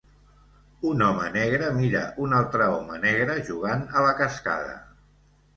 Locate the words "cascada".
4.23-4.77